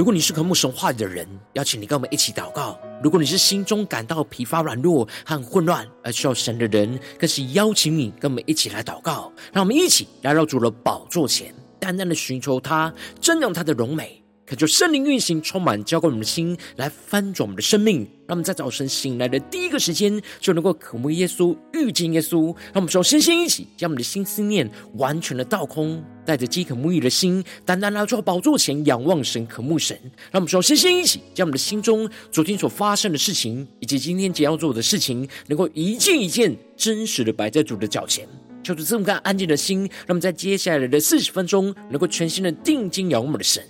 [0.00, 9.30] 如果你是渴慕神话里的人，邀请你跟我们一起祷告；如果你是心中感到疲乏、软弱和混乱而需要神的人，更是邀请你跟我们一起来祷告。
[9.52, 12.90] 让我们一起来到主的宝座前，淡淡的寻求他，
[13.20, 14.19] 瞻仰他的荣美。
[14.50, 17.98] 可就圣灵运行，充满浇灌我们的心，来翻转我们的生命。
[18.26, 22.46] 让我们在早晨醒来的第一个时间，就能够渴慕耶稣、遇见耶稣。
[22.46, 29.96] 让我们首先先一起将我们的心思念完全的倒空，带着饥渴沐浴的心，单单来到宝座前仰望神、渴慕神。
[30.32, 38.26] 让我们首先先一起将我们的心中昨天所发生的事情，以及今天将要做的事情，能够一件一件真实的摆在主的脚前。
[38.64, 43.62] 求主赐我们安静的心，让我们在接下来的四十分钟，能够全心的定睛仰望我们的神。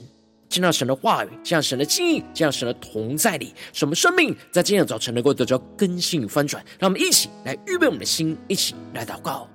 [0.51, 6.63] 听到神的话语，见到神的记忆，这样神的同在里，什么生命在今天早晨能够得到更新与翻转。
[6.77, 9.49] 让我们一起来预备我们的心，一起来祷告。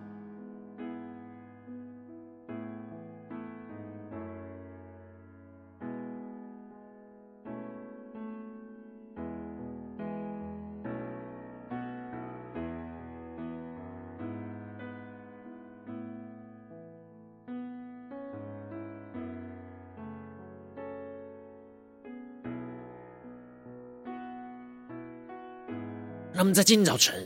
[26.38, 27.26] 那么在今天早晨，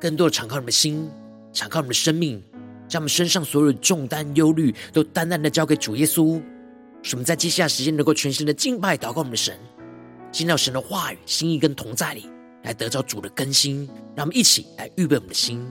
[0.00, 1.10] 更多的敞开你们的心，
[1.52, 2.42] 敞开你们的生命，
[2.88, 6.40] 将我们身上所有的重担、忧虑，都单单的交给主耶稣。
[7.02, 9.54] 使我们在接下来时间，能够全心的敬拜、祷告我们的神，
[10.32, 12.30] 进到神的话语、心意跟同在里，
[12.62, 13.86] 来得到主的更新。
[14.16, 15.62] 让我们一起来预备我们的心。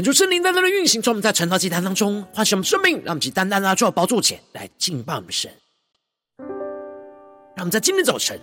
[0.00, 5.50] 恳求圣灵单单的运行，从我们在晨祷祭坛当中唤醒我们生命，让我们去单单的坐在宝座前来敬拜我们神。
[7.54, 8.40] 让我们在今天早晨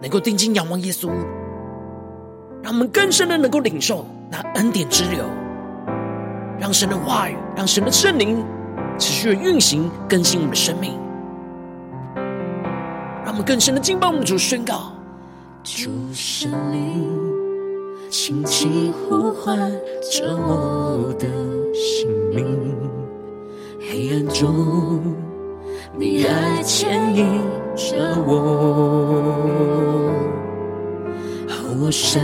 [0.00, 1.10] 能够定睛仰望耶稣，
[2.62, 5.26] 让我们更深的能够领受那恩典之流，
[6.58, 8.42] 让神的话语，让神的圣灵
[8.98, 10.98] 持续的运行更新我们的生命，
[13.22, 14.94] 让我们更深的敬拜我们主，宣告
[15.62, 17.33] 主圣灵。
[18.16, 19.58] 轻轻呼唤
[20.00, 21.26] 着我的
[21.74, 22.76] 姓名，
[23.80, 25.16] 黑暗中，
[25.98, 27.26] 你爱牵引
[27.74, 28.34] 着我。
[31.82, 32.22] 我神，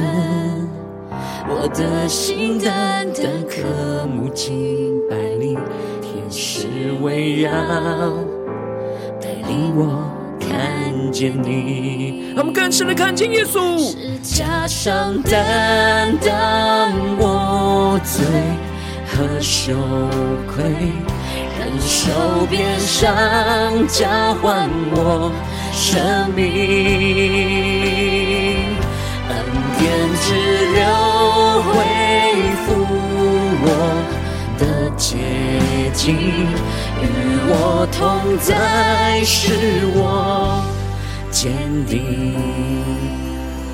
[1.49, 5.57] 我的心单单渴慕敬拜你，
[6.01, 6.69] 天使
[7.03, 7.51] 围绕，
[9.21, 10.20] 带领我。
[10.51, 13.79] 看见你，他们更深的看见耶稣。
[13.79, 18.25] 十架上担当我罪
[19.07, 19.75] 和羞
[20.53, 20.65] 愧，
[21.59, 22.11] 忍受
[22.51, 24.09] 鞭伤交
[24.43, 25.31] 换我
[25.73, 26.43] 生命，
[29.29, 29.35] 恩
[29.79, 29.89] 典
[30.21, 30.27] 只
[30.75, 30.81] 留
[31.63, 31.69] 恢
[32.67, 32.69] 复
[33.63, 33.67] 我。
[35.01, 35.17] 的洁
[35.95, 36.15] 净。
[36.15, 37.07] 与
[37.49, 39.55] 我同在，使
[39.95, 40.63] 我
[41.31, 41.51] 坚
[41.87, 42.37] 定。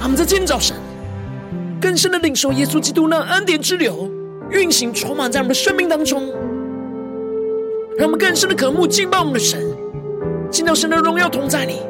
[0.01, 0.77] 他们在今天早晨
[1.81, 4.09] 更深的领受耶稣基督那恩典之流
[4.51, 6.33] 运行，充满在我们的生命当中，
[7.99, 9.61] 让我们更深的渴慕敬拜我们的神，
[10.51, 11.81] 见到神的荣耀同在里，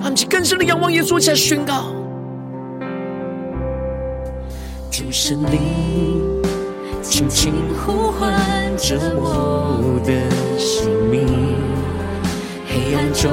[0.00, 1.94] 他们去更深的仰望耶稣，起来宣告：
[4.90, 6.23] 主神灵。
[7.04, 8.32] 轻轻呼唤
[8.78, 10.12] 着我的
[10.58, 11.28] 姓名，
[12.66, 13.30] 黑暗中，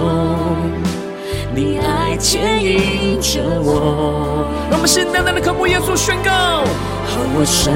[1.56, 4.46] 你爱牵引着我。
[4.70, 6.64] 让我们先单单的渴慕耶稣，宣告：
[7.08, 7.74] 和我神，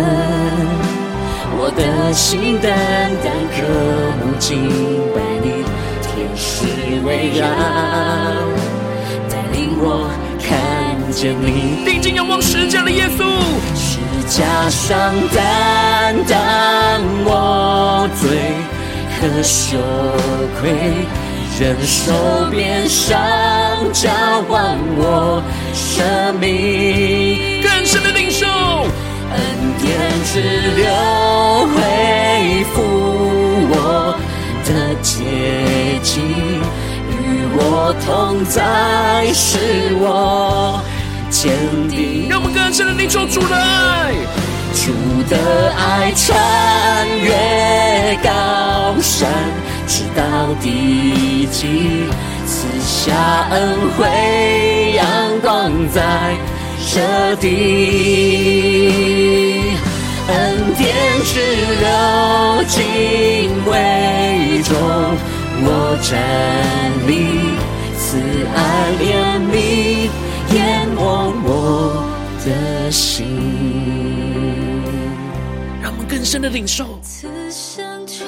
[1.57, 2.75] 我的心单
[3.23, 3.65] 单渴
[4.21, 4.69] 慕敬
[5.15, 5.63] 拜你，
[6.03, 6.67] 天使
[7.05, 7.47] 围绕，
[9.29, 10.11] 带领我
[10.43, 11.85] 看见你。
[11.89, 13.23] 定睛仰望十架的耶稣。
[14.37, 16.35] 加上担当
[17.23, 18.27] 我罪
[19.15, 19.77] 和羞
[20.59, 20.75] 愧，
[21.57, 22.11] 忍受
[22.51, 23.17] 鞭伤
[23.93, 24.09] 交
[24.49, 25.41] 换我
[25.73, 29.39] 生命，更深的领受恩
[29.81, 29.87] 典
[30.25, 30.41] 之
[30.75, 30.83] 流
[31.73, 32.83] 恢复
[33.71, 33.73] 我
[34.65, 34.69] 的
[35.01, 35.23] 洁
[36.03, 36.21] 净，
[37.07, 40.81] 与我同在，是我。
[41.35, 41.51] 坚
[41.89, 44.13] 定，让我们更深的领受主的爱，
[44.73, 44.93] 主
[45.29, 45.35] 的
[45.75, 46.25] 爱穿
[47.19, 49.29] 越高山，
[49.85, 50.23] 直到
[50.61, 52.07] 地极，
[52.47, 53.13] 赐下
[53.51, 54.07] 恩惠，
[54.95, 55.05] 阳
[55.41, 56.01] 光在
[56.93, 57.49] 这地，
[60.29, 60.95] 恩典
[61.25, 61.33] 之
[61.81, 61.85] 流
[62.69, 62.79] 进
[63.65, 63.69] 会
[64.63, 64.73] 中，
[65.61, 65.67] 我
[66.01, 66.17] 站
[67.05, 67.11] 立，
[67.99, 68.17] 慈
[68.55, 68.57] 爱
[69.03, 69.03] 怜
[72.95, 73.25] 心。
[75.81, 76.85] 让我们更深的领受，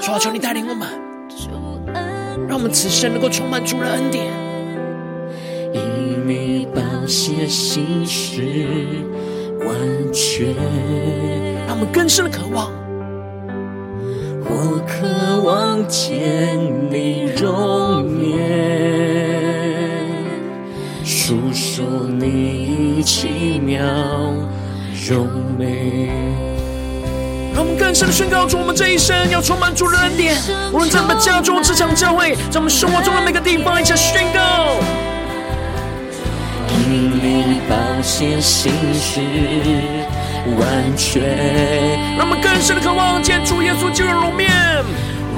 [0.01, 0.89] 主啊，求你带领我们，
[2.47, 4.25] 让我们此生能够充满主的恩典。
[5.73, 8.41] 因你宝血心事
[9.61, 9.67] 完
[10.11, 10.53] 全，
[11.65, 12.69] 让我们更深的渴望。
[14.49, 16.59] 我渴望见
[16.91, 18.37] 你容颜，
[21.03, 21.85] 述说
[22.19, 23.81] 你奇妙
[25.09, 25.27] 荣
[25.57, 26.09] 美。
[27.53, 30.35] 让我们更深的宣告出，我们这一生要充满主的恩典。
[30.73, 34.77] 无论在我们家中、职场、教会，在我们生活中的每个地方，一起宣告。
[36.69, 39.19] 因你宝血心事
[40.59, 41.21] 完全，
[42.17, 44.51] 让我们更深的渴望见主耶稣基督的容面。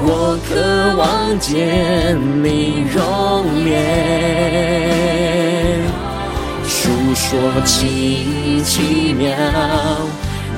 [0.01, 3.77] 我渴望见你容颜，
[5.58, 5.58] 述
[7.21, 9.29] 说奇奇妙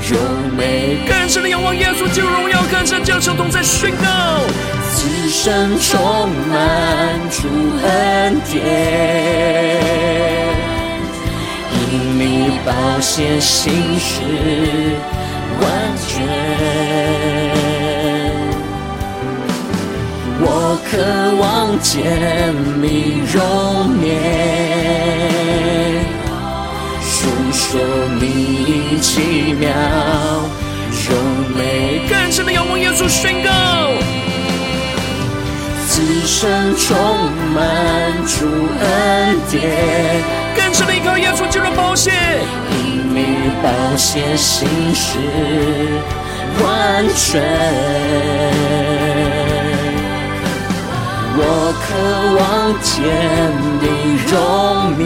[0.08, 0.19] 荣
[0.56, 1.00] 美。
[1.08, 4.06] 更深的仰望耶稣基督荣耀，更深将圣同在宣告，
[4.94, 7.48] 此生充满主
[7.84, 8.54] 恩典。
[11.74, 11.80] 因
[12.19, 12.72] 你保
[13.02, 14.22] 险心事
[15.60, 15.68] 完
[16.08, 16.22] 全，
[20.40, 20.92] 我渴
[21.42, 21.42] 望
[21.81, 23.40] 见你容
[24.06, 24.10] 颜，
[27.71, 27.79] 说
[28.19, 29.69] 你奇妙
[31.07, 31.15] 荣
[31.56, 32.01] 美。
[32.09, 33.50] 更深的仰望耶稣宣告，
[35.88, 38.45] 此生充满主
[38.77, 40.21] 恩典。
[40.53, 42.12] 更深的依靠耶稣基督的宝血，
[42.71, 45.17] 因你宝血心事
[46.62, 47.41] 完全，
[51.38, 51.88] 我渴
[52.35, 52.91] 望见
[53.79, 53.85] 你
[54.29, 54.35] 容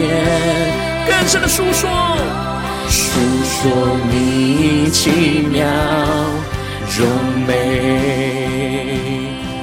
[0.00, 0.02] 颜。
[1.08, 1.88] 更深的述说，
[3.58, 3.72] 说
[4.12, 5.66] 你奇妙
[6.98, 7.08] 荣
[7.46, 7.54] 美。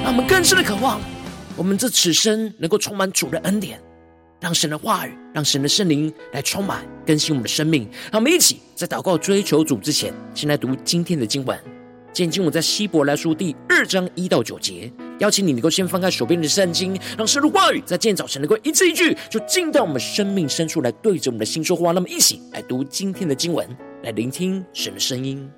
[0.03, 0.99] 让我们更深的渴望，
[1.55, 3.79] 我们这此生能够充满主的恩典。
[4.41, 7.87] 让神的话语，让神的圣灵来充满更新我们的生命。
[8.11, 11.72] 让我们一起在祷告追求主之前，先来读今天的经文。
[12.13, 14.91] 今天我在希伯来书第二章一到九节。
[15.17, 21.91] 邀请你能够先翻开手边的圣经，让神的话语在今天早晨能够一字一句，就进到我们生命深处来，对着我们的心说话。
[21.91, 23.67] 那么，一起来读今天的经文，
[24.03, 25.49] 来聆听神的声音。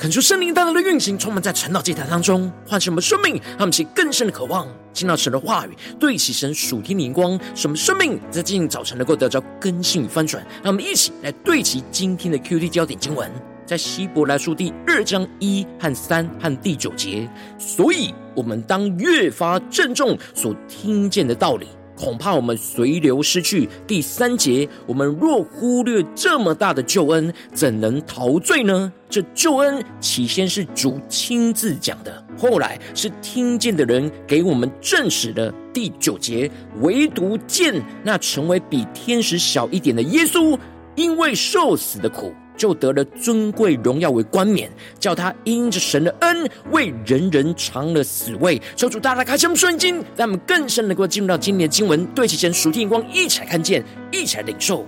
[0.00, 10.42] 恳求圣灵大大的运行，充满在晨祷祭坛当中，唤醒我们生命，让我们起更深的渴望，听到神的话语，对齐神属天的眼光，使我们生命在今天早晨能够得到更新与翻转。
[10.62, 13.30] 让我们一起来对齐今天的 QT 焦点经文，
[13.66, 17.28] 在希伯来书第二章一和三和第九节。
[17.58, 21.68] 所以，我们当越发郑重所听见的道理。
[22.00, 23.68] 恐怕我们随流失去。
[23.86, 28.90] 第三节，我们若忽略这么大的救恩，怎能陶醉呢？
[29.10, 35.52] 这救恩起先是主亲自讲的，后来是听见的人给我们证实的。
[35.74, 40.58] 第九节，唯独见那成为比天使小一点的耶稣，
[40.94, 42.32] 因为受死的苦。
[42.60, 48.60] 就得了尊贵荣耀为冠冕，叫他因着神的恩为人人尝了死味。
[48.76, 54.84] 求主大大开启我们圣经，让我们更深能够进入到今年的经文，对齐神属天光，一起来看见，一起来领受。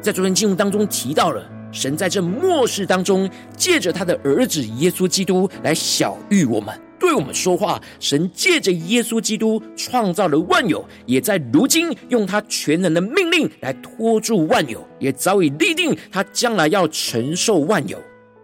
[0.00, 3.28] 在昨天经文当中提到了，神在这末世当中，
[3.58, 6.74] 借着他的儿子耶稣基督来小谕我们。
[7.12, 17.98] 对我们说话，神借着耶稣基督创造了万有，也在如今用他全能的命令来托住万有，也早已立定他将来要承受万有。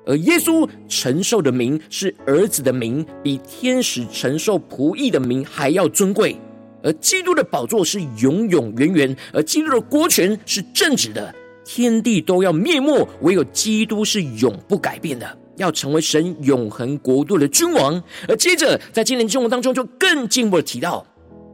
[0.05, 6.37] 而耶稣承受的名是儿子的名，比天使承受仆役的名还要尊贵。
[6.83, 11.35] 而基督的宝座是永永远远，而基督的国权是正直的，
[11.65, 15.39] 天地都要灭没，唯有基督是永不改变的。
[15.59, 21.05] 要成为神永恒国度的君王，而接着在今年经文当中就更进一步的提到，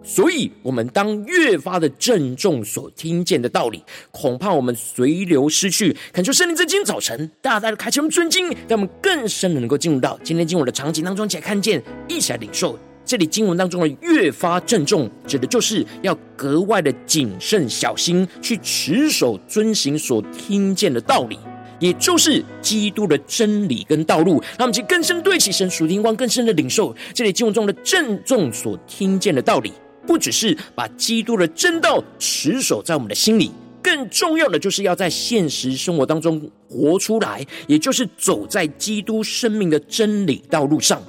[0.03, 5.97] 所以我们当越发的郑重所听见的道理，恐怕我们随流失去。
[6.13, 12.79] 恳求圣灵在今天早晨大大的开启我们尊经，让我们更深的能够进入到今天经文的场景当中，一起来看见，一起来领受。
[13.07, 21.39] 这里经文当中的越发郑重，指的就是要格外的谨慎小心，去持守遵行所听见的道理。
[21.85, 29.71] 也就是基督的真理跟道路，让我们去更深对齐神属灵光，更深的领受这里经文中的郑重所听见的道理，
[30.07, 33.51] 不只是把基督的真道持守在我们的心里，
[33.83, 41.03] 更重要的就是要在现实生活当中活出来，也就是走在基督生命的真理道路上，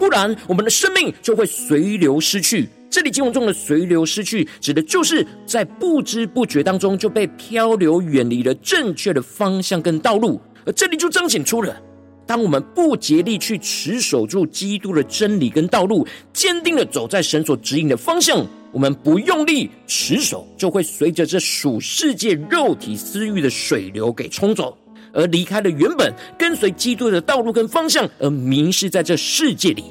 [0.00, 2.66] 不然我们的生命就会随流失去。
[2.88, 10.40] 这里经文中的随流失去，指的就是在不知不觉当中就被漂流远离了正确的方向跟道路。
[10.64, 11.80] 而这里就彰显出了，
[12.26, 24.76] 当我们不竭力去持守住基督的真理跟道路，坚定的走在神所指引的方向，我们不用力持守，就会随着这属世界肉体私欲的水流给冲走，
[25.12, 29.84] 而离开了原本跟随基督的道路跟方向，而迷失在这世界里。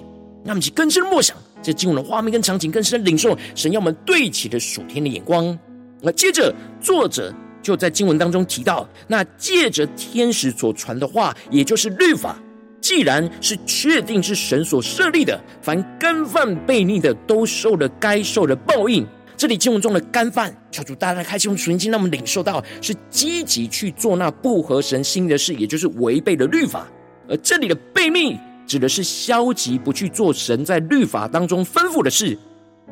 [0.43, 1.35] 那么，其更深的默想。
[1.61, 5.57] 这进入的画面跟场景，更深的领受神要我们对齐的属天的眼光。
[6.01, 12.41] 那接着作者就在经文当中提到，那借着天使所传的话，也就是律法，
[12.79, 19.05] 既然是确定是神所设立的，凡干犯悖逆的，都受了该受的报应。
[19.39, 26.85] 这里经文中的干犯，求主大家开启我们属灵经，让我们领受到是积极去做那不合神心意的事，也就是违背了律法。
[27.29, 28.37] 而这里的悖逆。
[28.67, 32.37] 指的是消极不去做神在律法当中吩咐的事。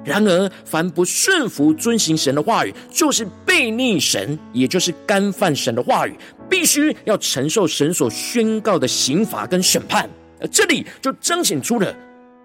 [0.03, 6.17] 然而，凡不顺服遵行神的话语，就是悖逆神，也就是干犯神的话语，
[6.49, 10.09] 必须要承受神所宣告的刑罚跟审判。
[10.41, 11.95] 而这里就彰显出了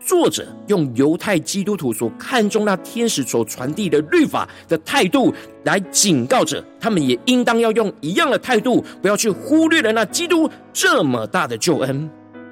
[0.05, 5.33] 作者用犹太基督徒所看重那天使所传递的律法的态度，
[5.65, 12.11] 来警告着他们，也应当要用一样的态度，不要去忽略了那基督这么大的救恩。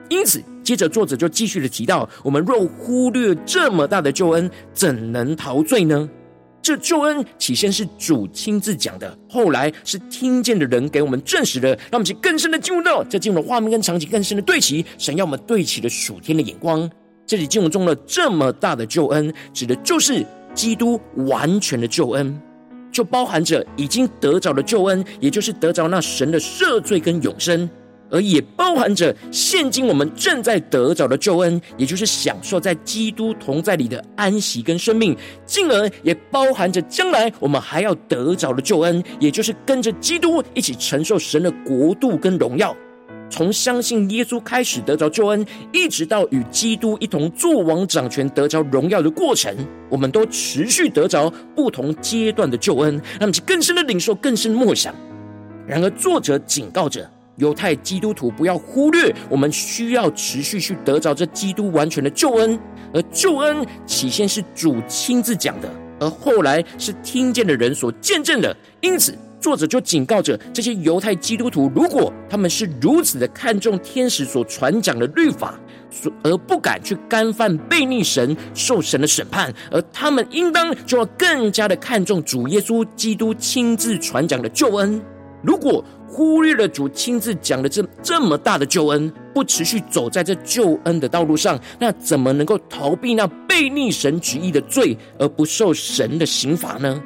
[0.09, 6.09] 因此，接着作者就继续的提到：我们若忽略这么大的救恩，怎能陶醉呢？
[6.62, 11.69] 这救恩起先是主亲自讲的，后来是听见的人给我们证实的。
[11.69, 16.88] 让我们去更深的进入到这进入的画面跟场景，更深的对齐，神要我们对齐的属天的眼光。
[17.30, 22.42] 这里经文中的这么大的救恩，指的就是基督完全的救恩，
[22.90, 27.70] 就包含着已经得着的救恩，也就是得着那神的赦罪跟永生。
[28.10, 42.76] 而也包含着现今我们正在得着的救恩，也就是享受在基督同在里的安息跟生命，进而也包含着将来我们还要得着的救恩，也就是跟着基督一起承受神的国度跟荣耀。
[43.30, 49.56] 从相信耶稣开始得着救恩，一直到与基督一同作王掌权得着荣耀的过程，
[49.88, 54.94] 我们都持续得着不同阶段的救恩，让我们更深的领受，更深的默想。
[55.66, 57.08] 然而作者警告着。
[57.37, 62.58] 犹太基督徒不要忽略，我们需要持续去得着这基督完全的救恩，
[62.92, 68.54] 而救恩起先是主亲自讲的，而后来是听见的人所见证的。
[68.82, 75.59] 因此，作者就警告着这些犹太基督徒，如果他们是如此的看重天使所传讲的律法，
[75.90, 85.00] 所而不敢去干犯悖逆神、受神的审判，而他们应当就要更加的看重主耶稣基督亲自传讲的救恩。
[85.42, 97.02] 如果忽略了主亲自讲的这这么大的救恩，不持续走在这救恩的道路上，那怎么能够逃避那悖逆神旨意的罪，而不受神的刑罚呢？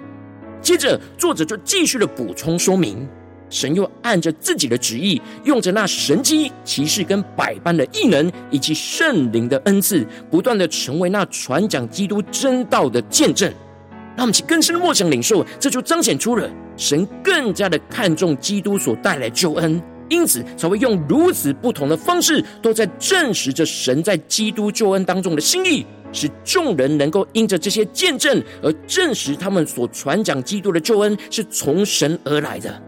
[0.65, 3.07] 接着，作者就继续的补充说明，
[3.51, 13.53] 神又按着自己的旨意，用着那神机、奇事跟百般的异能，以及圣灵的恩赐，不断的成为那传讲基督真道的见证。
[14.17, 25.87] 让我们去更深的默想领受，这就彰显出了神更加的看重基督所带来救恩，因此才会用如此不同的方式，都在证实着神在基督救恩当中的心意。
[26.13, 32.81] 使众人能够因着这些见证而证实他们所传讲基督的救恩是从神而来的。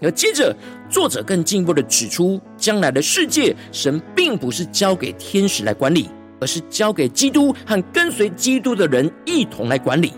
[0.00, 0.54] 而接着，
[0.88, 6.08] 作者更进一步的指出，将来的世界，神并不是交给天使来管理，
[6.40, 10.12] 而是交给基督和跟随基督的人一同来管理。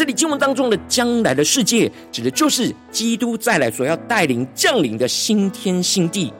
[0.00, 6.32] 这里经文当中的将来的世界，指的就是基督再来所要带领降临的新天新地。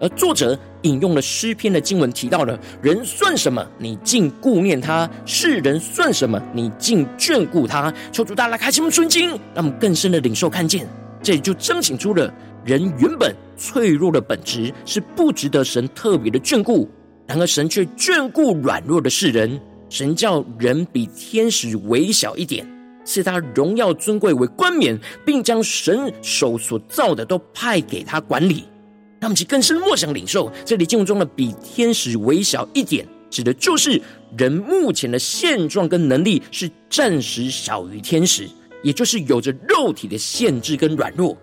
[0.00, 7.92] 而作者引用了诗篇的经文，提到了人算什么，你竟顾念他；世人算什么，你竟眷顾他。
[8.10, 10.88] 求主大家开启我们的心，让我们更深的领受看见，
[11.22, 12.32] 这里就彰显出了
[12.64, 16.88] 人原本脆弱的本质是不值得神特别的眷顾，
[17.26, 19.60] 然而神却眷顾软弱的世人。
[19.90, 22.66] 神叫人比天使微小一点，
[23.04, 28.64] 赐他荣耀尊贵为冠冕，并将神手所造的都派给他管理。
[29.20, 34.00] 让我们去更深默想领受，这里经文中的比天使微小一点，指的就是
[34.36, 38.48] 人目前的现状跟能力是暂时小于天使，
[38.82, 41.36] 也就是有着肉体的限制跟软弱。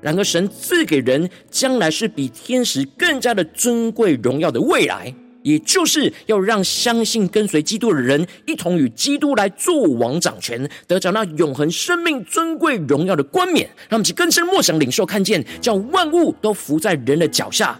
[0.00, 5.14] 然而神赐给人将来是比天使更加的尊贵荣耀的未来。
[5.42, 13.68] 也就是要让相信跟随基督的人一同与基督来做王掌权，得着那永恒生命尊贵荣耀的冠冕。
[13.88, 17.78] 让我们去更深默想领受，看见叫万物都伏在人的脚下。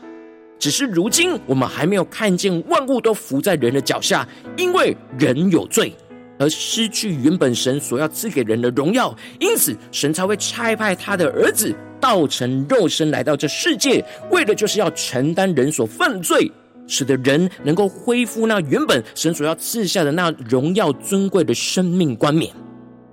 [0.59, 5.93] 只是如今我们还没有看见万物都伏在人的脚下，因为人有罪
[6.39, 16.51] 而失去原本神所要赐给人的荣耀，因此神才会差派他的儿子道成肉身来到这世界，为的就是要承担人所犯罪。
[16.91, 22.53] 使得人能够恢复那原本神所要赐下的那荣耀尊贵的生命冠冕。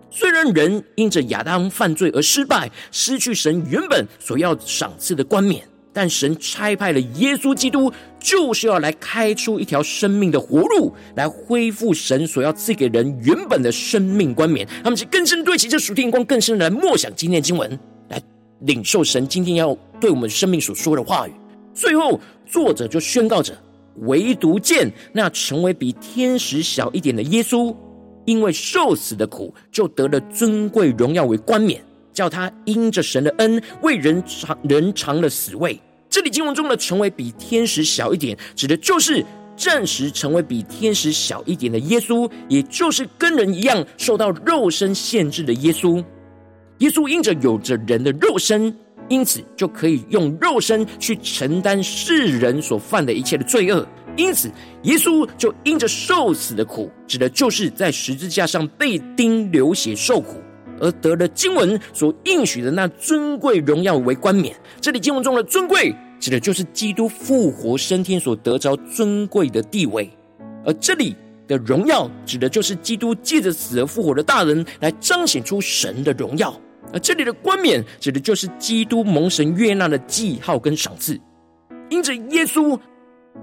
[0.10, 5.64] 虽然人因着亚当犯罪而失败，失去神原本所要赏赐的冠冕，
[5.94, 14.68] 但神差派了耶稣基督，就是要来开出一条生命的活路，来恢复神所要赐给人原本的生命冠冕。
[14.84, 18.20] 他们是更深对齐这属天光，更深的来默想今天经文，来
[18.62, 21.34] 领受神今天要对我们生命所说的话语。
[21.76, 23.56] 最后，作者就宣告着。
[24.02, 27.76] 唯独见那成为比天使小一点的耶稣，
[28.26, 31.82] 因为受死的苦，就得了尊贵荣耀为冠冕，
[32.14, 35.80] 叫他因着神的恩为人尝人尝了死味。
[36.10, 46.04] 这里经文中的成为比天使小一点，指的就是暂时成为比天使小一点的耶稣，也就是跟人一样受到肉身限制的耶稣。
[46.80, 48.76] 耶稣因着有着人的肉身。
[49.10, 53.88] 因此，就可以用肉身去承担世人所犯的一切的罪恶。
[54.16, 54.50] 因此，
[54.84, 60.42] 耶稣就因着受死的苦，指的就是在十字架上被钉流血受苦，
[60.80, 64.56] 而得了经文所应许的那尊贵荣耀为冠冕。
[64.82, 70.10] 这里经文中的尊贵，指的就是基督复活升天所得着尊贵的地位；
[70.66, 71.16] 而这里
[71.48, 76.60] 的荣耀，指的就是基督借着死而复活的大能，来彰显出神的荣耀。
[76.94, 81.20] 而这里的冠冕，指的就是基督蒙神悦纳的记号跟赏赐。
[81.90, 82.80] 因着耶稣，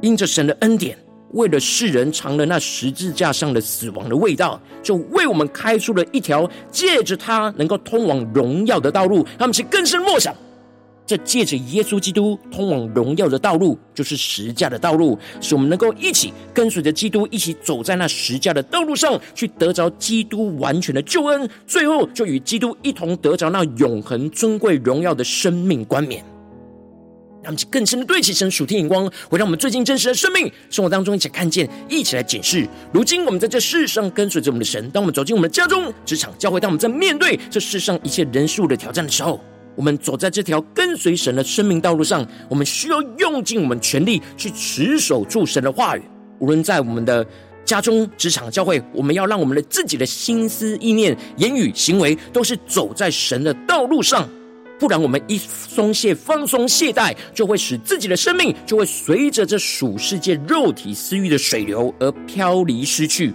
[0.01, 0.99] 因着神的恩典，
[1.33, 9.27] 为了世人尝了那十字架上的死亡的味道，就为我们开出了一条借着他能够通往荣耀的道路。
[9.39, 10.35] 他们是更深默想。
[11.07, 26.25] 这借着耶稣基督通往荣耀的道路，就是十架的道路，使我们能够一起跟随着基督，一起走在那十架的道路上，去得着基督完全的救恩，最后就与基督一同得着那永恒尊贵荣耀的生命冠冕。
[27.43, 32.67] 让我们更深的对齐神属天眼光，回到我们最近真实的生命生活当中，一起看见，一起来检视。
[32.91, 39.39] 如今我们在这世上跟随着我们的神，当我们走进我们的家中、职场、教会，当我们在面对这世上一切人事物的挑战的时候。
[39.77, 46.03] 我们走在这条跟随神的生命道路上，我们需要用尽我们全力去持守住神的话语。
[46.39, 47.27] 无论在我们的
[47.65, 54.29] 家中、职场、教会，我们要让我们的自己的心思、意念、言语、行为，都是走在神的道路上，
[54.79, 63.33] 不然我们一松懈、放松、懈怠，就会使自己的生命就会随着这属世界肉体私欲的水流而飘离失去。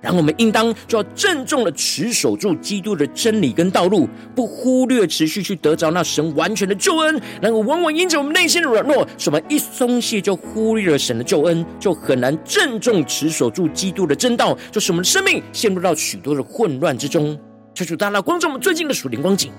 [0.00, 7.20] 然后我们应当就要郑重的持守住基督的真理跟道路，不忽略持续去得着那神完全的救恩。
[7.42, 17.36] 然后往往因着我们内心的软弱，使我们一松懈就忽略了神的救恩，就很难郑重持守住基督的真道，就使我们的生命陷入到许多的混乱之中。
[17.74, 19.50] 求主大大光照我们最近的属灵光景，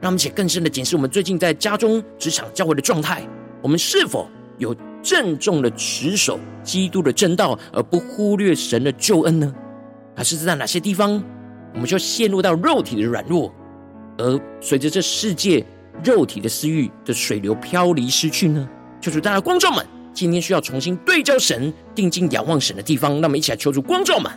[0.00, 3.26] 让我们且更深的检视我们最近在家中、职场、教会的状态，
[3.60, 9.52] 我们是否有郑重的持守基督的真道，而不忽略神的救恩呢？
[10.14, 11.22] 还是在哪些地方，
[11.74, 13.52] 我们就陷入到肉体的软弱，
[14.18, 15.64] 而随着这世界
[16.04, 18.68] 肉体的私欲的水流漂离失去呢？
[19.00, 24.30] 求主大家观众们，今天需要重新对焦神、定睛仰望神的地方，那么一起来求助观众们。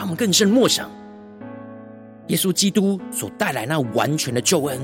[0.00, 0.90] 让我们更深默想，
[2.28, 4.80] 耶稣基督所带来那完全的救恩，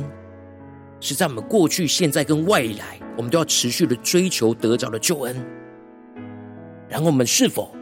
[1.00, 5.34] 是在我们过去、现在跟未来，我们都要持续的追求得着的救恩。
[6.86, 7.74] 然后，我们是否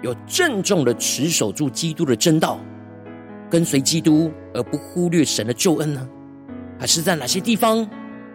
[0.00, 2.60] 有郑重的持守住基督的真道，
[3.50, 6.08] 跟随基督而不忽略神的救恩呢？
[6.78, 7.84] 还是在哪些地方、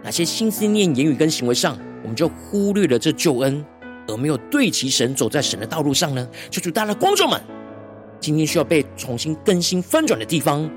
[0.03, 3.65] 哪些心思念、言语跟行为上，我们就忽略了这救恩，
[4.09, 6.29] 而没有对齐神，走在神的道路上呢？
[6.51, 7.41] 求主，大家的光照们。
[8.25, 10.67] 今天需要被重新更新翻转的地方。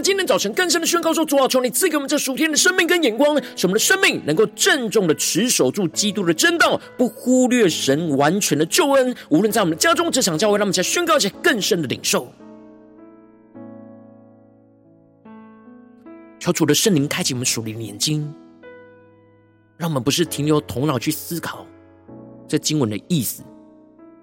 [0.00, 9.14] 今天早晨更深的宣告说：“主啊，求你赐给我们这属天的生命跟眼光，使我们的生命能够郑重的持守住基督的真道，不忽略神完全的救恩。
[9.28, 12.32] 无论在我们的家中、职场、教会，让我们在宣告一些更深的领受。
[16.38, 18.32] 求主的圣灵开启我们属灵的眼睛，
[19.76, 21.66] 让我们不是停留头脑去思考
[22.48, 23.42] 这经文的意思，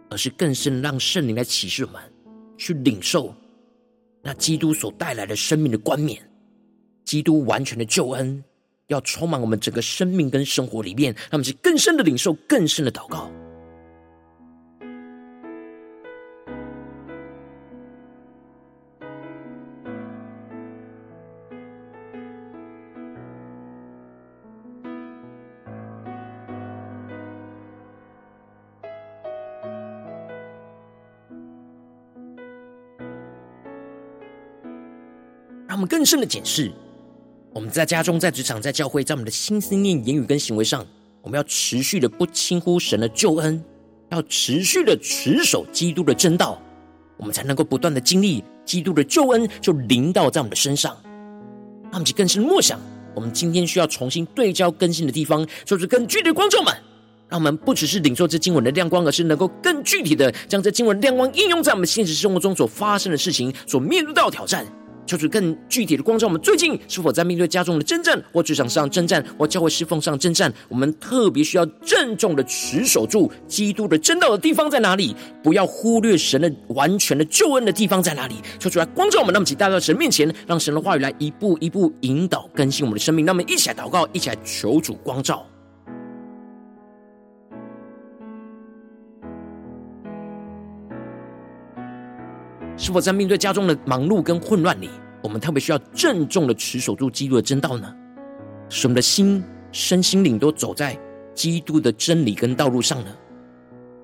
[0.10, 2.02] 而是更深让圣灵来启示我们，
[2.58, 3.34] 去领受。”
[4.28, 6.20] 那基督所带来的生命的冠冕，
[7.06, 8.44] 基督完全的救恩，
[8.88, 13.32] 要充满我们整个生命跟生活里面，让我们是更深的领受，更深的祷告。
[35.88, 36.72] 更深的检视，
[37.54, 40.86] 我们在家中、在职场、在教会，在我们的心思念、言语跟行为上，
[41.22, 43.64] 我们要持续的不轻忽神的救恩，
[44.12, 46.62] 要持续的持守基督的真道，
[47.18, 50.96] 我们才能够不断的经历基督的救恩就临到在我们的身上。
[51.84, 52.80] 让我们更深默想，
[53.16, 56.74] 我们今天需要重新对焦更新的地方，就是更具体的观众们，
[57.30, 64.66] 让我们不只是领受这经文的亮光，而是能够更具体的将这经文亮光应用在我们现实生活中所发生的事情、所面对到的挑战。
[65.08, 70.54] 求主更具体的光照我们，最近是否在面对家中的征战，或职场上征战，或教会侍奉上征战？
[70.68, 75.16] 我们特别需要郑重的持守住基督的真道的地方在哪里？
[75.42, 78.36] 不要忽略神的完全的救恩的地方在哪里？
[78.60, 83.26] 求主来光照我们，那么，请带到神面前，让神的话语来一步一步引导更新我们的生命。
[83.26, 85.46] 那么，一起来祷告，一起来求主光照。
[92.78, 94.88] 是否在面对家中的忙碌跟混乱里，
[95.24, 97.92] 我们特别需要郑重的持守住基督的真道呢？
[98.70, 100.98] 使我们的心、身心灵都走在
[101.34, 103.12] 基督的真理跟道路上呢？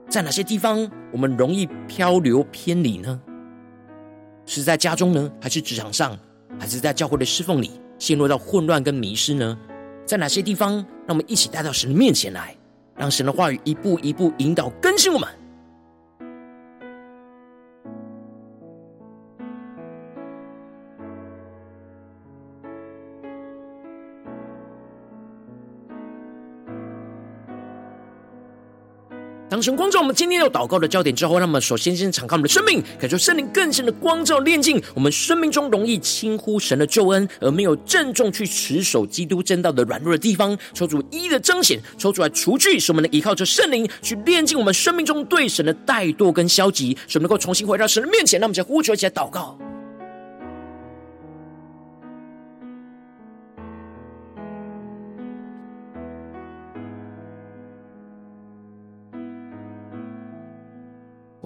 [0.09, 3.21] 在哪些地方我们容易漂流偏离呢？
[4.47, 6.17] 是在家中呢，还是职场上，
[6.59, 9.55] 还是在教会的侍奉里陷入到混乱跟迷失呢？
[10.03, 12.55] 在哪些地方，让我们一起带到神的面前来，
[12.97, 15.29] 让神的话语一步一步引导更新我们。
[29.63, 48.37] 神光照我们今天要祷告的焦点之后，让我们首先先敞开我们的生命，感受圣灵更深的光照炼净我们生命中容易轻忽神的救恩，而没有郑重去持守基督正道的软弱的地方，抽出一的彰显，抽出来除去，使我们能依靠着圣灵去炼净我们生命中对神的怠惰跟消极，使我们能够重新回到神的面前。
[48.41, 49.57] 让我们再呼求起来祷告。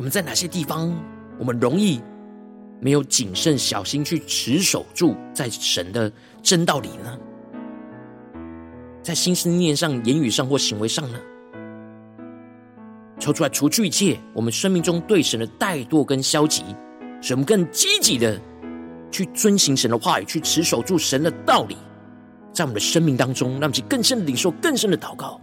[0.09, 0.93] 在哪些地方，
[1.39, 2.01] 我们容易
[2.79, 7.17] 没有谨慎小心去持守住在神的真道里呢？
[9.01, 11.19] 在心思念上、言语上或行为上呢？
[13.19, 16.63] 求出来，除去一切我们生命中对神的怠惰跟消极，
[17.21, 18.39] 使我们更积极的
[19.09, 21.75] 去遵行神的话语，去持守住神的道理，
[22.53, 25.41] 在我们的生命当中，让我们去更深的领受、更深的祷告。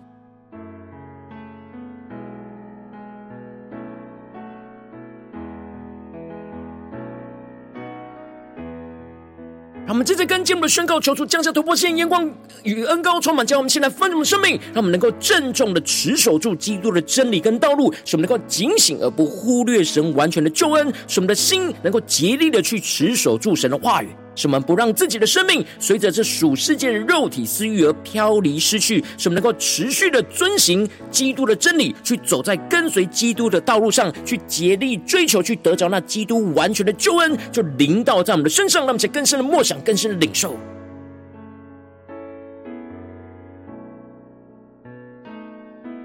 [9.94, 12.28] 我们接着跟节目的宣告，求主降下突破性眼光
[12.64, 24.08] 与恩高充满，将我们现在丰盛的生命，让我们能够郑重的持守住基督的真理跟道路，使我们能够警醒而不忽略神完全的救恩，使我们的心能够竭力的去持守住神的话语。
[24.34, 40.56] 使我们不让自己的生命随着这属世界的肉体私欲而飘离失去，使我们能够持续的遵行基督的真理，去走在跟随基督的道路上，去竭力追求，去得着那基督完全的救恩，就临到在我们的身上，让我们更深的默想、更深的领受，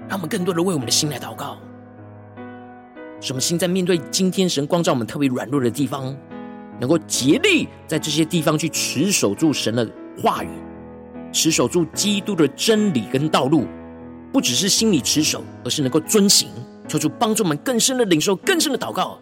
[0.08, 1.58] 让我们更多的为我们的心来祷告，
[3.20, 6.16] 什么心在面对今天神光照我们特别软弱的地方。
[6.80, 9.86] 能够竭力在这些地方去持守住神的
[10.18, 10.48] 话语，
[11.30, 13.66] 持守住基督的真理跟道路，
[14.32, 16.48] 不只是心里持守，而是能够遵行。
[16.88, 19.18] 求主帮助我们更深的领受，更深的祷告。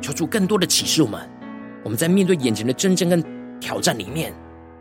[0.00, 1.35] 求主更多的启示我们。
[1.86, 3.22] 我们在面对眼前的真正跟
[3.60, 4.34] 挑战里面，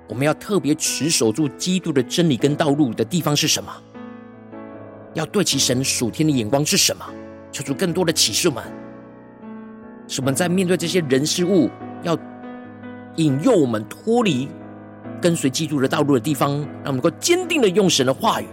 [0.09, 3.71] 我们要特别持守住基督的真理跟道路的地方是什么？
[5.13, 7.05] 要对其神属天的眼光是什么？
[7.51, 8.63] 求出更多的启示们，
[10.07, 11.69] 使我们在面对这些人事物，
[12.01, 12.17] 要
[13.17, 14.49] 引诱我们脱离
[15.21, 18.47] 跟随基督的道路的地方，让我们能够坚定的用神的话语、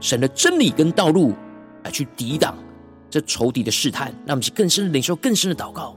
[0.00, 1.34] 神的真理跟道路
[1.82, 2.56] 来去抵挡
[3.10, 5.94] 这仇敌的试探，让我们去更深的领受更深的祷告。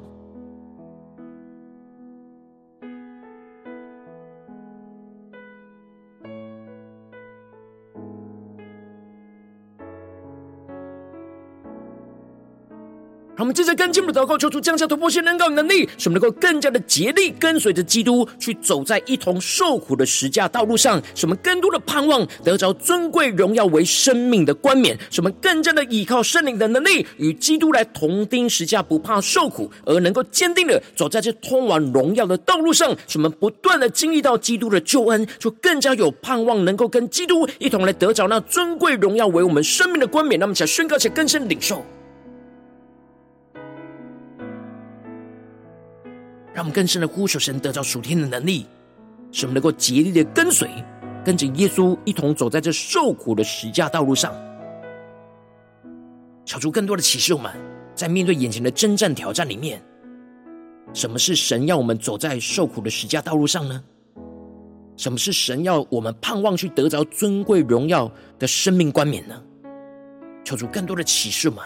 [13.38, 40.40] 让我们接着跟进我们的祷告，求主降下突破性能够能力，使我们能够更加的竭力跟随着基督，去走在一同受苦的十架道路上，使我们更多的盼望得着尊贵荣耀为生命的冠冕，使我们更加的依靠圣灵的能力，与基督来同钉十架，不怕受苦，而能够坚定的走在这通往荣耀的道路上，使我们不断的经历到基督的救恩，就更加有盼望，能够跟基督一同来得着那尊贵荣耀为我们生命的冠冕。
[40.40, 41.86] 那么，想宣告且更深领受。
[46.58, 48.66] 让我们更深的呼求神，得着属天的能力，
[49.32, 50.68] 使我们能够竭力的跟随，
[51.24, 54.34] 跟着耶稣一同走在这受苦的十架道路上。
[56.46, 57.52] 求出更多的启示，我们
[57.94, 59.80] 在面对眼前的征战挑战里面，
[60.96, 63.84] 什么是神要我们走在受苦的十架道路上呢？
[64.96, 69.40] 什么是神要我们盼望去得着尊贵荣耀的生命冠冕呢？
[70.44, 71.60] 求出更多的启示，们。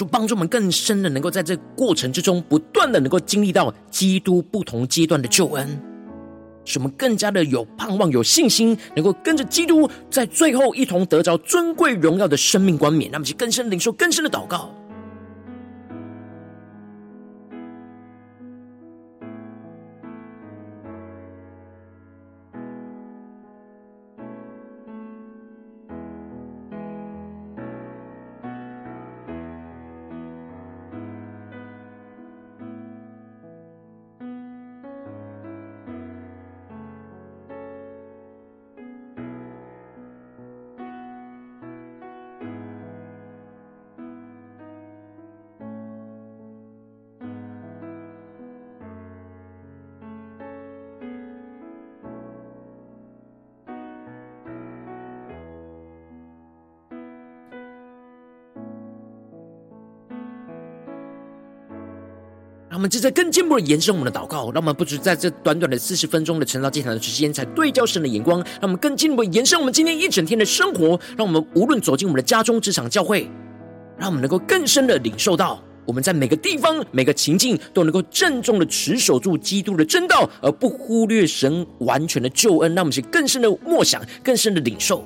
[0.00, 5.78] 主帮助我们更深的，能够在这过程之中，不断的能够经历到基督不同阶段的救恩，
[6.64, 13.10] 使我们更加的有盼望、有信心，能够跟着基督在最后一同得着尊贵荣耀的生命冠冕。
[13.12, 14.74] 那么，去更深领受更深的祷告。
[62.80, 73.30] 我们正在更进一步的延伸我们的祷告，让我们不止在这短短的四十分钟的晨祷祭坛的时间，才对焦神的眼光，让我们更进一步延伸我们今天一整天的生活，让我们无论走进我们的家中、职场、教会，
[73.98, 82.74] 让我们能够更深的领受到，我们在每个地方、每个情境都能够郑重的持守住基督的真道，而不忽略神完全的救恩。
[82.74, 85.04] 让我们去更深的默想、更深的领受，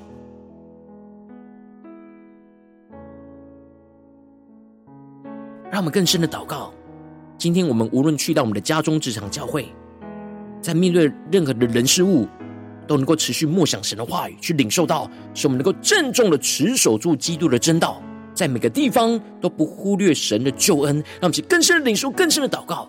[5.73, 6.73] 让我们更深的祷告。
[7.37, 9.66] 今天我们无论去到我们的家中、职场、教会，
[10.62, 12.27] 在面对任何的人事物，
[12.87, 18.01] 都能够持续默想神的话语，去领受到，使我们能够郑重的持守住基督的真道，
[18.33, 22.88] 在每个地方都不忽略神的救恩，让我们去更深的领受、更深的祷告。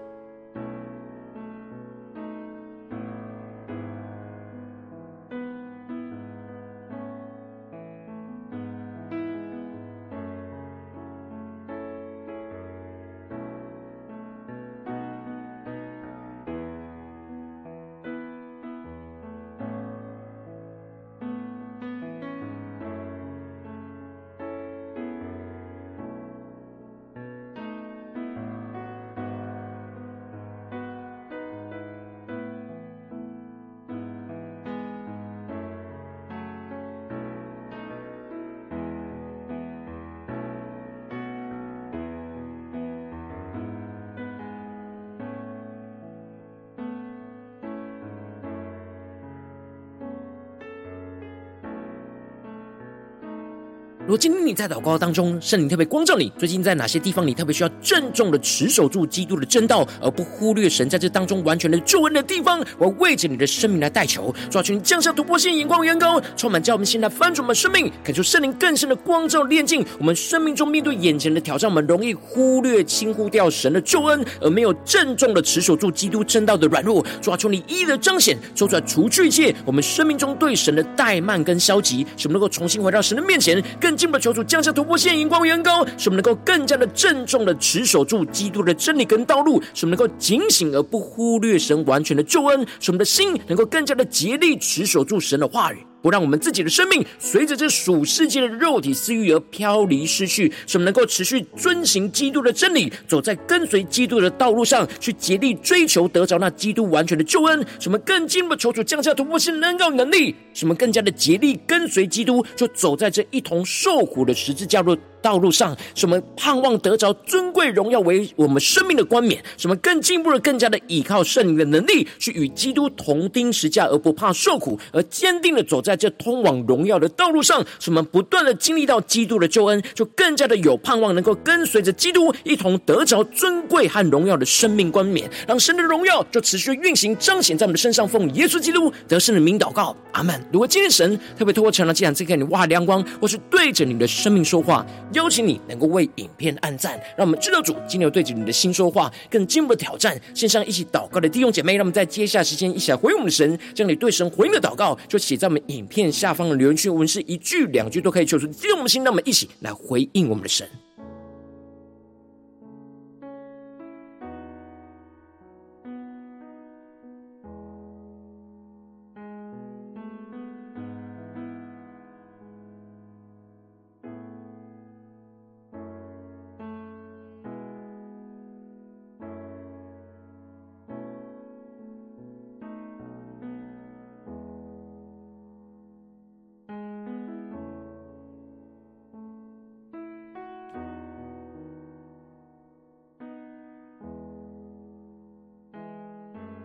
[54.53, 83.91] 在祷告当中，圣灵特别光照你，最近在哪些地方你特别需要郑重的持守住基督的真道，而不忽略神在这当中完全的救恩的地方，我为着你的生命来代求，抓住你降下突破性眼光，远高，充满叫我们现在翻转我们生命，感受圣灵更深的光照炼净我们生命中面对眼前的挑战，我们容易忽略轻忽掉神的救恩，而没有郑重的持守住基督真道的软弱，抓住你一的彰显，说出来除去一切我们生命中对神的怠慢跟消极，使我们能够重新回到神的面前，更。
[84.01, 95.77] 进一步求降下突破线，荧光圆高，使我们能够更加的郑重的持守住基督的真理跟道路，使我们能够警醒而不忽略神完全的救恩，使我们的心能够更加的竭力持守住神的话语。
[96.01, 107.65] 不让我们自己的生命随着这属世界的肉体私欲而飘离失去，使我们能够持续遵行基督的真理，走在跟随基督的道路上，去竭力追求得着那基督完全的救恩。
[107.79, 114.97] 什么更进一步求主降下突破性能够能力，什么更加的竭力跟随基督，就走在这一同受苦的十字架路。
[115.21, 127.65] 道路上，什么盼望得着尊贵荣耀为我们生命的冠冕；什么更进一步的、更加的依靠圣灵的能力，去与基督同钉十架，而不怕受苦，而坚定的走在这通往荣耀的道路上。
[127.79, 138.07] 使我们不断的经历到基督的救恩，就更加的有盼望，能够跟随着基督一同得着尊贵和荣耀的生命冠冕，让神的荣耀就持续运行彰显在我们的身上。
[138.07, 140.37] 奉耶稣基督得胜的名祷告，阿门。
[140.51, 144.85] 如果今天神特别透过成了这样，这给你哇亮光，或是对着你的生命说话。
[145.13, 150.19] 邀请你能够为影片按赞，让我们知道主今天有对着你的心说话，更进一步的挑战。
[150.33, 160.67] 线上一起祷告的弟兄姐妹，让我们在接下时间一起来回应我们的神，将你对神回应的祷告就写在我们影片下方的留言区，我们是一句两句都可以求出激动我们的心，让我们一起来回应我们的神。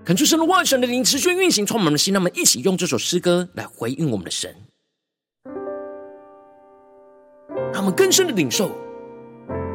[0.06, 2.14] 恳求圣的万神的灵持续运行，充满我们的心。
[2.14, 4.54] 那么，一起用这首诗歌来回应我们的神，
[7.72, 8.70] 让我们更深的领受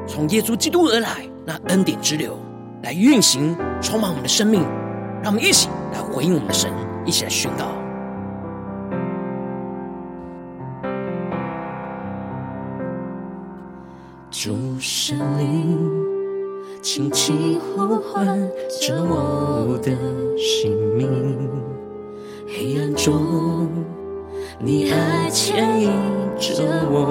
[0.07, 2.39] 从耶稣基督而来那恩典之流，
[2.82, 4.61] 来运行充满我们的生命。
[5.21, 6.71] 让我们一起来回应我们的神，
[7.05, 7.67] 一起来宣告。
[14.32, 16.11] 主神灵。
[16.93, 18.37] 轻轻呼唤
[18.81, 19.93] 着我的
[20.37, 21.49] 姓名，
[22.45, 23.69] 黑暗中，
[24.59, 25.89] 你爱牵引
[26.37, 27.05] 着我，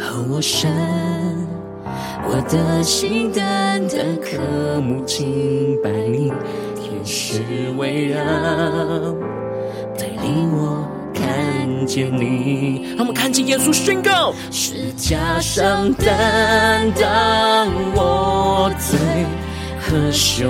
[0.00, 0.68] 和我神，
[2.24, 6.32] 我的心单单渴慕敬拜你，
[6.74, 7.40] 天使
[7.78, 8.18] 围绕，
[9.96, 10.93] 带领我。
[11.74, 18.98] 看见你，让我们看见耶稣宣告：是加上担当我罪
[19.80, 20.48] 和羞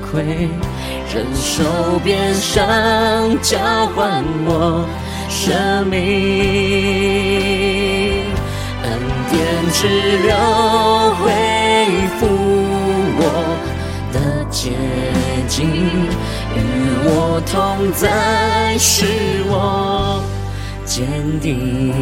[0.00, 0.48] 愧，
[1.12, 1.64] 忍受
[2.02, 3.58] 鞭伤交
[3.94, 4.86] 换我
[5.28, 5.98] 生命，
[8.84, 8.88] 恩
[9.30, 9.42] 典
[9.72, 9.88] 之
[10.22, 10.34] 流
[11.16, 11.24] 恢
[12.18, 12.26] 复
[13.18, 13.22] 我
[14.12, 14.16] 的
[14.50, 14.70] 洁
[15.48, 15.68] 净。
[16.56, 16.58] 与
[17.06, 17.52] 我同
[17.92, 19.04] 在，是
[19.48, 20.22] 我
[20.94, 21.08] 坚
[21.40, 21.92] 定。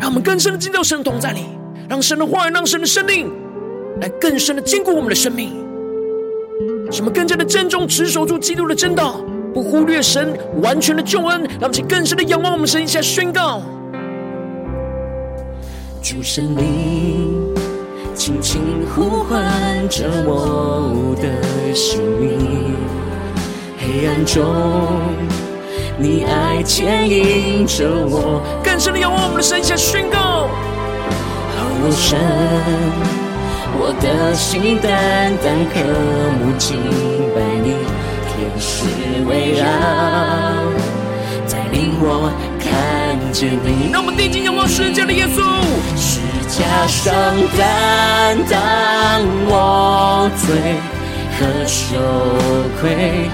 [0.00, 1.42] 让我们更深的进到神同在里，
[1.88, 3.30] 让神的话语，让神的生命
[4.00, 5.50] 来更深的坚固我们的生命。
[6.90, 9.20] 使我们更加的珍重、持守住基督的真道，
[9.54, 11.42] 不忽略神完全的救恩。
[11.60, 13.62] 让我们更深的仰望我们神，一起来宣告：
[16.02, 17.54] 主神灵。
[18.16, 18.60] 轻轻
[18.92, 22.74] 呼唤着我的性命，
[23.78, 24.42] 黑暗中，
[25.98, 28.42] 你爱牵引着我。
[28.62, 30.48] 更深的仰望我们的神，下宣告：
[31.80, 32.18] 我神，
[33.78, 35.80] 我的心单单渴
[36.38, 36.76] 慕敬
[37.34, 37.76] 拜你，
[38.28, 38.84] 天使
[39.26, 39.64] 围绕，
[41.50, 42.30] 带领我
[42.60, 43.90] 看见你。
[43.90, 45.42] 让我们定睛仰望十架的耶稣。
[46.48, 47.12] 加上
[47.58, 50.46] 担当我罪
[51.36, 51.98] 和羞
[52.80, 53.28] 愧，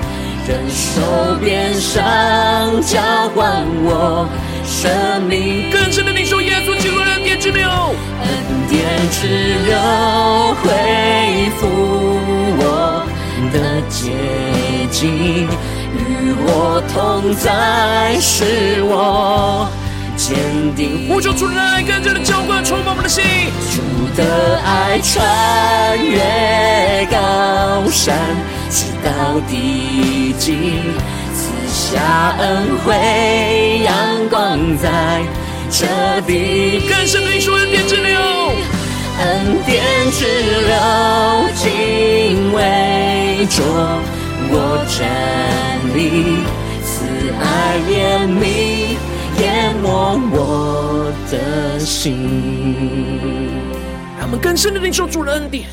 [0.53, 1.01] 忍受
[1.41, 3.01] 鞭伤交
[3.35, 4.29] 换我
[4.67, 5.71] 生命。
[5.71, 8.29] 更深的领受耶稣基督的恩典之流，恩
[8.69, 9.29] 典之
[9.65, 9.75] 流
[10.61, 10.69] 恢
[11.57, 11.67] 复
[12.59, 13.03] 我
[13.51, 14.13] 的洁
[14.91, 15.49] 净，
[15.95, 19.67] 与我同在，是我。
[20.23, 20.39] 坚
[20.77, 23.25] 定，呼求主的爱，更加的浇灌充满我们的心。
[23.75, 23.83] 主
[24.17, 28.17] 的爱穿越高山，
[28.71, 30.79] 直到地极，
[31.35, 33.93] 赐下恩惠，阳
[34.31, 35.23] 光在
[35.69, 35.89] 这
[36.25, 36.87] 地。
[36.89, 38.21] 更深的领受恩典之流，
[39.19, 40.25] 恩典之
[40.69, 40.73] 流，
[41.57, 43.61] 敬畏着
[44.55, 44.55] 我
[44.87, 45.03] 站
[45.97, 46.47] 立，
[46.85, 47.03] 慈
[47.43, 47.43] 爱
[47.91, 47.91] 怜
[48.29, 48.72] 悯。
[49.83, 52.17] 淹没我的心，
[54.17, 55.67] 让我们更深的领受主的恩典，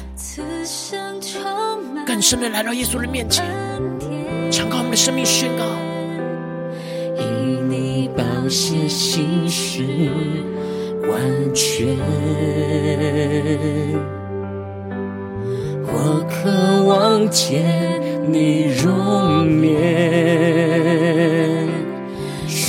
[2.07, 3.45] 更深的来到耶稣的面前，
[4.51, 5.63] 敞开我们的生命，宣告：
[7.21, 9.83] 因你宝血心事
[11.07, 11.95] 完全，
[15.85, 21.08] 我渴望见你容颜。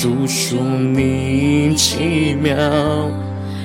[0.01, 2.55] 述说你奇妙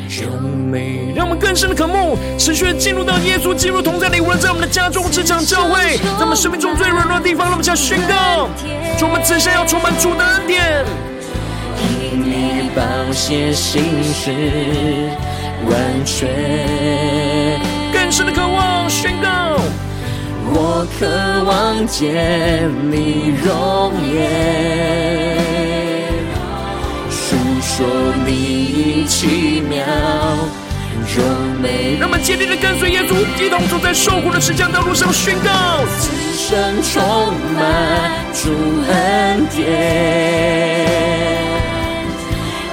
[0.07, 0.29] 柔
[0.71, 8.51] 美，让我们更深的渴慕，持续的进入到耶稣基督同在里，无论在我们的家中、职场、教会，在我们生命中最软弱的地方，让我们向宣告，
[8.99, 10.85] 主，我们此生要充满主的恩典。
[11.81, 12.83] 因你宝
[13.13, 14.31] 血心事
[15.71, 16.29] 完全，
[17.95, 19.57] 更深的渴望宣告，
[20.53, 21.09] 我渴
[21.45, 25.56] 望见你容颜。
[27.77, 27.87] 说
[28.25, 29.77] 你奇妙
[31.15, 31.23] 柔
[31.61, 38.49] 美，让我们坚定的跟随耶稣，一同走在受苦的十架道路上，宣告：此生充满主
[38.89, 39.61] 恩典，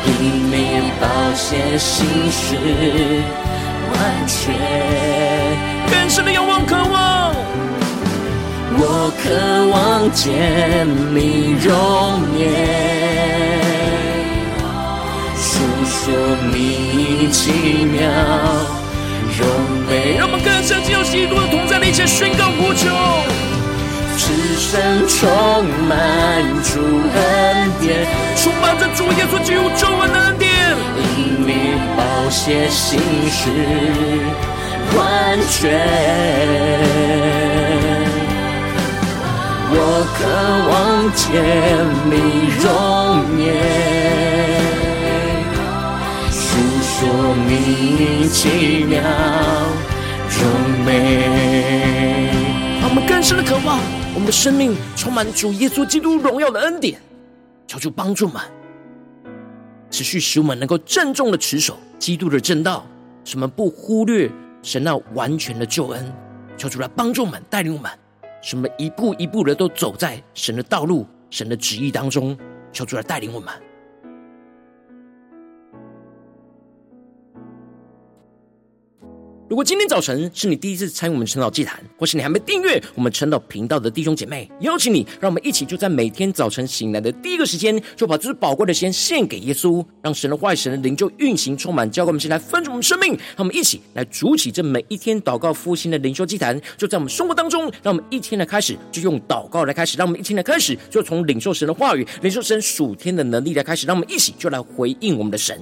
[0.07, 0.09] 因
[0.49, 2.55] 你宝血心事
[3.91, 4.55] 完全，
[5.91, 7.35] 更深的仰望渴望，
[8.77, 9.27] 我渴
[9.67, 13.82] 望见你容颜。
[16.05, 16.11] 说
[16.51, 18.03] 你奇妙
[19.39, 19.45] 柔
[19.87, 22.91] 美，让我们更深进入基督的同在里，一起宣告呼求。
[24.17, 26.81] 此生充满主
[27.15, 30.51] 恩典，充满着主耶稣基督救恩的恩典。
[30.99, 31.49] 因你
[31.95, 32.99] 宝血心
[33.31, 33.49] 事
[34.97, 35.79] 完全，
[39.71, 40.19] 我渴
[40.67, 41.23] 望见
[42.11, 42.11] 你
[42.61, 42.67] 容
[43.39, 44.72] 颜。
[47.03, 49.01] 说你奇妙
[50.29, 50.47] 柔
[50.85, 52.29] 美，
[52.79, 53.77] 让我们更深的渴望，
[54.13, 57.01] 我们的生命充满主耶稣基督荣耀的恩典，
[57.67, 58.41] 求主帮助们，
[59.91, 62.87] 持续使我们能够郑重的持守基督的正道，
[63.25, 64.31] 使我们不忽略
[64.61, 66.09] 神那完全的救恩。
[66.55, 67.91] 求主来帮助我们，带领我们，
[68.41, 72.37] 使我们一步一步的都走在神的道路、神的旨意当中。
[72.71, 73.53] 求主来带领我们。
[79.53, 105.61] 如果今天早晨是你第一次参与我们晨祷祭坛，或是你还没订阅我们晨祷频道的弟兄姐妹，邀请你，让我们一起就在每天早晨醒来的第一个时间，就把这宝贵的时间献给耶稣，让神的话语、神的灵就运行充满，交给我们，先来分盛我们生命，让我们一起来筑起这每一天祷告复兴的灵修祭坛，就在我们生活当中，让我们一天的开始就用祷告来开始，让我们一天的开始就从领受神的话语、领受神属天的能力来开始，让我们一起就来回应我们的神。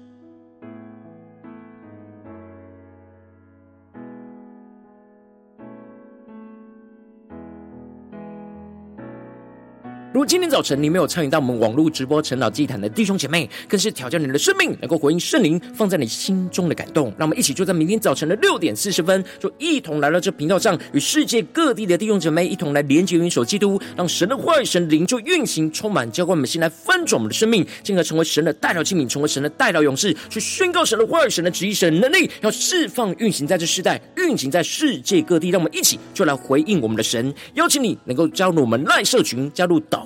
[10.21, 17.05] 如果今天早晨你没有参与到我们网络直播晨祷祭坛的弟兄姐妹，更是挑战你的生命，能够回应圣灵放在你心中的感动。
[17.17, 35.49] 让我们一起就在明天早晨的六点四十分，就一同来到这频道上，与世界各地的弟兄姐妹一同来连接、元首基督，让神的话语、神灵就运行充满，教灌我们心来翻转我们的生命，进而成为神的代祷器皿，成为神的代祷勇士，去宣告神的话语、神的旨意、神的能力，要释放、运行在这世代，运行在世界各地。
[35.49, 40.05] 让我们一起就来回应我们的神，邀请你能够加入我们赖社群，加入祷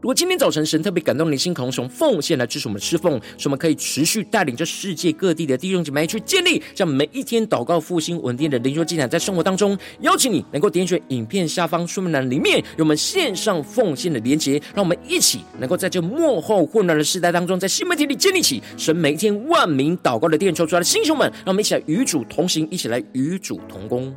[0.00, 24.14] 如果今天早晨神特别感动你的心，可能从奉献来支持我们侍奉，使我们可以持续带领着世界各地的弟兄姐妹去建立，这样每一天祷告复兴稳定的灵修进展，在生活当中，邀请你能够点选影片下方说明栏里面有我们线上奉献的连结，让我们一起能够在这幕后混乱的时代当中，在新媒体里建立起神每一天万名祷告的殿，抽出来的弟兄们，让我们一起来与主同行，一起来与主同工。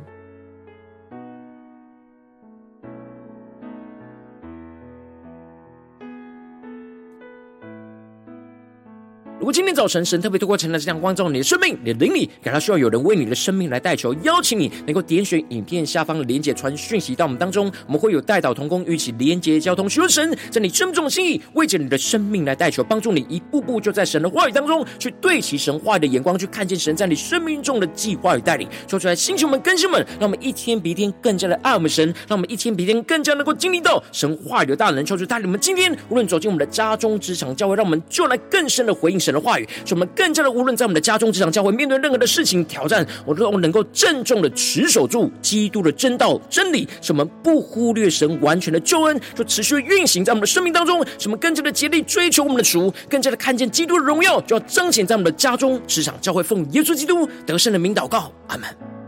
[9.42, 28.68] 如果今天早晨神特别透过晨祷这样光照你的生命，你的灵里感到需要有人为你的生命来代求，邀请你能够点选影片下方的连结传讯息到我们当中，我们会有代祷同工与其连结交通，求神在你生命中的心意，为着你的生命来代求，帮助你一步步就在神的话语当中去对齐神话语的眼光，去看见神在你生命中的计划与带领。
[28.86, 35.04] 说出来，星球们、更新们，让我们一天比一天更加的爱我们神，让我们一天比一天更加能够经历到神话语的大能。
[35.04, 59.01] 求主带领我们今天无论走进我们的家中、职场、教会，让我们就来更深的回应神的话语，使我们更加的，无论在我们的家中、职场、教会，面对任何的事情挑战，我都能够郑重的持守住基督的真道真理，使我们不忽略神完全的救恩，就持续运行在我们的生命当中，使我们更加的竭力追求我们的主，更加的看见基督的荣耀，就要彰显在我们的家中、职场、教会，奉耶稣基督得胜的名祷告，阿门。